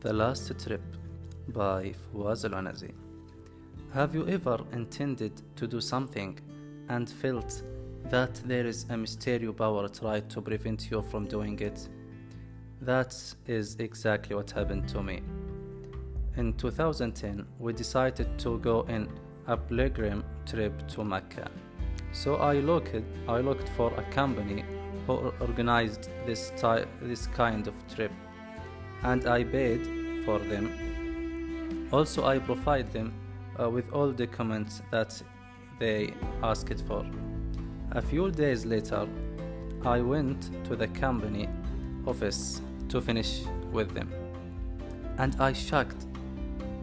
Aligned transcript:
The 0.00 0.12
Last 0.12 0.52
Trip 0.64 0.80
by 1.48 1.92
Fawaz 2.14 2.44
Al 2.44 2.72
Have 3.94 4.14
you 4.14 4.28
ever 4.28 4.60
intended 4.72 5.42
to 5.56 5.66
do 5.66 5.80
something 5.80 6.38
and 6.88 7.10
felt 7.10 7.64
that 8.04 8.40
there 8.46 8.64
is 8.64 8.86
a 8.90 8.96
mysterious 8.96 9.56
power 9.56 9.88
tried 9.88 10.30
to 10.30 10.40
prevent 10.40 10.88
you 10.88 11.02
from 11.02 11.26
doing 11.26 11.58
it? 11.58 11.88
That 12.80 13.12
is 13.48 13.74
exactly 13.80 14.36
what 14.36 14.52
happened 14.52 14.88
to 14.90 15.02
me. 15.02 15.20
In 16.36 16.52
2010, 16.52 17.44
we 17.58 17.72
decided 17.72 18.38
to 18.38 18.58
go 18.60 18.82
in 18.82 19.08
a 19.48 19.56
pilgrim 19.56 20.22
trip 20.46 20.86
to 20.90 21.02
Mecca. 21.02 21.50
So 22.12 22.36
I 22.36 22.60
looked, 22.60 23.02
I 23.26 23.40
looked 23.40 23.68
for 23.70 23.92
a 23.94 24.04
company 24.12 24.64
who 25.08 25.32
organized 25.40 26.08
this, 26.24 26.52
ty- 26.56 26.86
this 27.02 27.26
kind 27.26 27.66
of 27.66 27.74
trip 27.92 28.12
and 29.02 29.26
I 29.26 29.44
paid 29.44 30.24
for 30.24 30.38
them. 30.38 31.88
Also, 31.92 32.26
I 32.26 32.38
provide 32.38 32.92
them 32.92 33.12
uh, 33.58 33.70
with 33.70 33.92
all 33.92 34.08
the 34.12 34.26
documents 34.26 34.82
that 34.90 35.22
they 35.78 36.12
asked 36.42 36.82
for. 36.86 37.04
A 37.92 38.02
few 38.02 38.30
days 38.30 38.66
later, 38.66 39.08
I 39.84 40.00
went 40.00 40.50
to 40.64 40.76
the 40.76 40.88
company 40.88 41.48
office 42.06 42.60
to 42.88 43.00
finish 43.00 43.42
with 43.72 43.94
them, 43.94 44.12
and 45.18 45.36
I 45.40 45.52
shocked. 45.52 46.06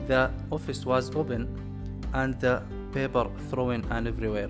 The 0.08 0.32
office 0.52 0.86
was 0.86 1.16
open 1.16 1.48
and 2.14 2.40
the 2.40 2.62
paper 2.94 3.28
thrown 3.50 3.84
and 3.92 4.08
everywhere. 4.08 4.50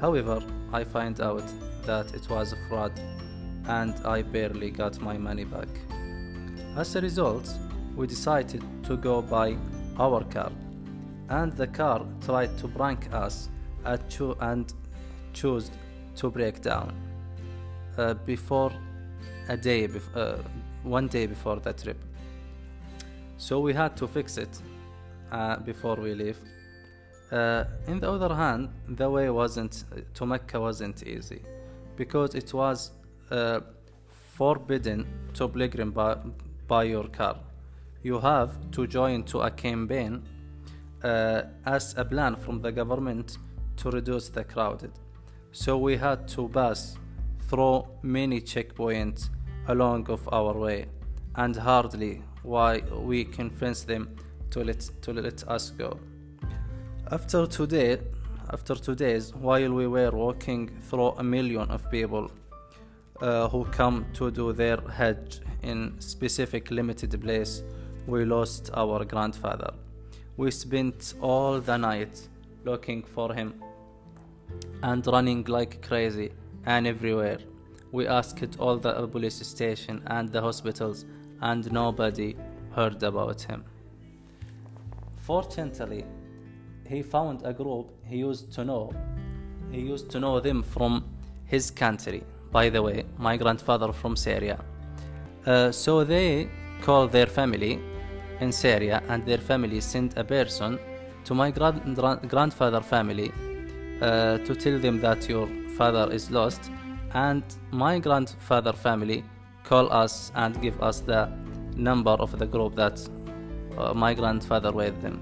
However, 0.00 0.42
I 0.72 0.84
find 0.84 1.20
out 1.20 1.44
that 1.86 2.12
it 2.14 2.28
was 2.28 2.52
a 2.52 2.56
fraud 2.68 2.92
and 3.66 3.94
I 4.04 4.22
barely 4.22 4.70
got 4.70 5.00
my 5.00 5.16
money 5.16 5.44
back. 5.44 5.68
As 6.76 6.94
a 6.94 7.00
result, 7.00 7.52
we 7.96 8.06
decided 8.06 8.62
to 8.84 8.96
go 8.96 9.20
by 9.20 9.56
our 9.98 10.22
car, 10.24 10.52
and 11.28 11.52
the 11.52 11.66
car 11.66 12.06
tried 12.24 12.56
to 12.58 12.68
prank 12.68 13.12
us 13.12 13.48
cho- 14.08 14.36
and 14.40 14.72
chose 15.32 15.70
to 16.16 16.30
break 16.30 16.62
down 16.62 16.92
uh, 17.98 18.14
before 18.24 18.72
a 19.48 19.56
day, 19.56 19.88
bef- 19.88 20.16
uh, 20.16 20.42
one 20.84 21.08
day 21.08 21.26
before 21.26 21.56
the 21.56 21.72
trip. 21.72 21.98
So 23.36 23.58
we 23.60 23.74
had 23.74 23.96
to 23.96 24.06
fix 24.06 24.38
it 24.38 24.60
uh, 25.32 25.56
before 25.56 25.96
we 25.96 26.14
leave. 26.14 26.38
Uh, 27.32 27.64
in 27.88 28.00
the 28.00 28.10
other 28.10 28.34
hand, 28.34 28.68
the 28.88 29.10
way 29.10 29.28
wasn't 29.30 29.84
to 30.14 30.26
Mecca 30.26 30.60
wasn't 30.60 31.02
easy 31.02 31.42
because 31.96 32.34
it 32.34 32.54
was 32.54 32.92
uh, 33.30 33.60
forbidden 34.34 35.06
to 35.34 35.48
pilgrim 35.48 35.90
by, 35.90 36.16
by 36.70 36.84
your 36.84 37.08
car. 37.08 37.36
You 38.02 38.20
have 38.20 38.52
to 38.76 38.86
join 38.86 39.24
to 39.24 39.40
a 39.40 39.50
campaign 39.50 40.22
uh, 41.02 41.42
as 41.66 41.94
a 41.96 42.04
plan 42.04 42.36
from 42.36 42.62
the 42.62 42.70
government 42.70 43.38
to 43.78 43.90
reduce 43.90 44.28
the 44.28 44.44
crowded. 44.44 44.92
So 45.52 45.76
we 45.76 45.96
had 45.96 46.28
to 46.28 46.48
pass 46.48 46.96
through 47.48 47.86
many 48.02 48.40
checkpoints 48.40 49.30
along 49.66 50.10
of 50.10 50.28
our 50.32 50.54
way, 50.56 50.86
and 51.34 51.56
hardly 51.56 52.22
why 52.42 52.82
we 53.10 53.24
convinced 53.24 53.86
them 53.88 54.04
to 54.50 54.64
let 54.64 54.80
to 55.02 55.12
let 55.12 55.48
us 55.48 55.70
go. 55.70 55.98
After 57.10 57.46
today, 57.46 57.98
after 58.52 58.74
two 58.76 58.94
days, 58.94 59.34
while 59.34 59.72
we 59.80 59.86
were 59.86 60.12
walking 60.12 60.70
through 60.88 61.12
a 61.18 61.24
million 61.24 61.70
of 61.70 61.90
people 61.90 62.30
uh, 63.20 63.48
who 63.48 63.64
come 63.66 64.06
to 64.14 64.30
do 64.30 64.52
their 64.52 64.78
Hajj 64.78 65.40
in 65.62 66.00
specific 66.00 66.70
limited 66.70 67.20
place, 67.20 67.62
we 68.06 68.24
lost 68.24 68.70
our 68.74 69.04
grandfather. 69.04 69.72
We 70.36 70.50
spent 70.50 71.14
all 71.20 71.60
the 71.60 71.76
night 71.76 72.28
looking 72.64 73.02
for 73.02 73.32
him 73.34 73.62
and 74.82 75.06
running 75.06 75.44
like 75.44 75.86
crazy 75.86 76.32
and 76.66 76.86
everywhere. 76.86 77.38
We 77.92 78.06
asked 78.06 78.56
all 78.58 78.76
the 78.78 79.06
police 79.08 79.46
station 79.46 80.02
and 80.06 80.30
the 80.30 80.40
hospitals 80.40 81.04
and 81.42 81.70
nobody 81.72 82.36
heard 82.70 83.02
about 83.02 83.42
him. 83.42 83.64
Fortunately, 85.16 86.04
he 86.88 87.02
found 87.02 87.42
a 87.44 87.52
group 87.52 87.90
he 88.04 88.18
used 88.18 88.52
to 88.52 88.64
know. 88.64 88.92
He 89.70 89.80
used 89.80 90.10
to 90.10 90.20
know 90.20 90.40
them 90.40 90.62
from 90.62 91.04
his 91.44 91.70
country. 91.70 92.24
By 92.52 92.68
the 92.68 92.82
way, 92.82 93.04
my 93.18 93.36
grandfather 93.36 93.92
from 93.92 94.16
Syria. 94.16 94.58
Uh, 95.46 95.70
so 95.70 96.04
they 96.04 96.48
call 96.82 97.06
their 97.06 97.26
family 97.26 97.80
in 98.40 98.52
Syria, 98.52 99.02
and 99.08 99.24
their 99.24 99.38
family 99.38 99.80
send 99.80 100.16
a 100.16 100.24
person 100.24 100.78
to 101.24 101.34
my 101.34 101.50
grand- 101.50 102.28
grandfather 102.28 102.80
family 102.80 103.32
uh, 104.00 104.38
to 104.38 104.54
tell 104.54 104.78
them 104.78 105.00
that 105.00 105.28
your 105.28 105.48
father 105.76 106.10
is 106.12 106.30
lost, 106.30 106.70
and 107.14 107.42
my 107.70 107.98
grandfather 107.98 108.72
family 108.72 109.24
call 109.64 109.92
us 109.92 110.32
and 110.34 110.60
give 110.60 110.80
us 110.82 111.00
the 111.00 111.28
number 111.76 112.12
of 112.12 112.38
the 112.38 112.46
group 112.46 112.74
that 112.74 113.00
uh, 113.78 113.94
my 113.94 114.14
grandfather 114.14 114.72
with 114.72 115.00
them. 115.02 115.16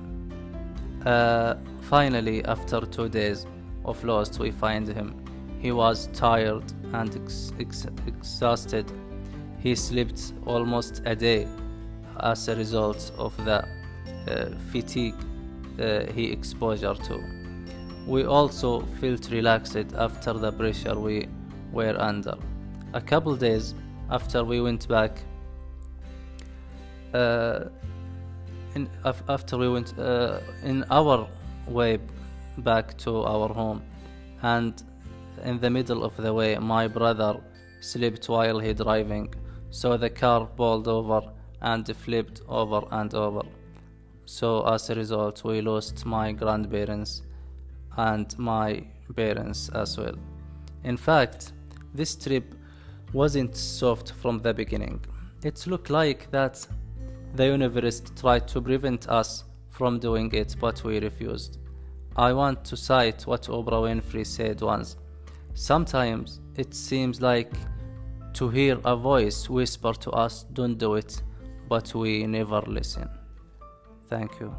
Uh, 1.04 1.54
finally, 1.82 2.44
after 2.44 2.80
two 2.80 3.08
days 3.08 3.46
of 3.84 4.02
lost, 4.04 4.38
we 4.38 4.50
find 4.50 4.88
him. 4.88 5.14
He 5.60 5.72
was 5.72 6.08
tired 6.12 6.64
and 6.92 7.14
ex- 7.16 7.52
ex- 7.58 7.86
exhausted. 8.06 8.90
He 9.58 9.74
slept 9.74 10.32
almost 10.46 11.02
a 11.04 11.16
day 11.16 11.48
as 12.20 12.48
a 12.48 12.56
result 12.56 13.12
of 13.18 13.36
the 13.44 13.64
uh, 14.28 14.50
fatigue 14.70 15.14
uh, 15.80 16.04
he 16.12 16.30
exposure 16.30 16.94
to. 16.94 17.20
We 18.06 18.24
also 18.24 18.80
felt 19.00 19.30
relaxed 19.30 19.76
after 19.96 20.32
the 20.32 20.52
pressure 20.52 20.98
we 20.98 21.28
were 21.72 21.96
under. 21.98 22.36
A 22.94 23.00
couple 23.00 23.36
days 23.36 23.74
after 24.10 24.44
we 24.44 24.60
went 24.60 24.88
back, 24.88 25.20
uh, 27.12 27.64
in, 28.74 28.88
af- 29.04 29.22
after 29.28 29.58
we 29.58 29.68
went 29.68 29.98
uh, 29.98 30.40
in 30.62 30.84
our 30.90 31.26
way 31.66 31.98
back 32.58 32.96
to 32.98 33.22
our 33.24 33.48
home, 33.48 33.82
and 34.42 34.82
in 35.44 35.60
the 35.60 35.70
middle 35.70 36.04
of 36.04 36.16
the 36.16 36.32
way, 36.32 36.56
my 36.56 36.88
brother 36.88 37.40
slept 37.80 38.28
while 38.28 38.58
he 38.58 38.74
driving, 38.74 39.34
so 39.70 39.96
the 39.96 40.10
car 40.10 40.46
pulled 40.46 40.88
over 40.88 41.22
and 41.60 41.86
flipped 41.96 42.42
over 42.48 42.82
and 42.90 43.14
over. 43.14 43.42
So 44.24 44.66
as 44.66 44.90
a 44.90 44.94
result, 44.94 45.44
we 45.44 45.60
lost 45.60 46.04
my 46.04 46.32
grandparents 46.32 47.22
and 47.96 48.38
my 48.38 48.84
parents 49.16 49.68
as 49.70 49.96
well. 49.96 50.16
In 50.84 50.96
fact, 50.96 51.52
this 51.94 52.14
trip 52.14 52.54
wasn't 53.12 53.56
soft 53.56 54.12
from 54.12 54.38
the 54.40 54.52
beginning. 54.52 55.04
It 55.42 55.66
looked 55.66 55.90
like 55.90 56.30
that 56.30 56.66
the 57.34 57.46
universe 57.46 58.02
tried 58.16 58.48
to 58.48 58.60
prevent 58.60 59.08
us 59.08 59.44
from 59.70 59.98
doing 59.98 60.32
it, 60.32 60.56
but 60.60 60.82
we 60.84 61.00
refused. 61.00 61.58
I 62.16 62.32
want 62.32 62.64
to 62.66 62.76
cite 62.76 63.26
what 63.26 63.42
Oprah 63.44 63.82
Winfrey 63.84 64.26
said 64.26 64.60
once. 64.60 64.96
Sometimes 65.58 66.40
it 66.54 66.72
seems 66.72 67.20
like 67.20 67.50
to 68.34 68.48
hear 68.48 68.78
a 68.84 68.94
voice 68.94 69.50
whisper 69.50 69.92
to 69.92 70.10
us, 70.12 70.44
Don't 70.52 70.78
do 70.78 70.94
it, 70.94 71.20
but 71.68 71.92
we 71.96 72.24
never 72.28 72.62
listen. 72.62 73.10
Thank 74.08 74.38
you. 74.38 74.54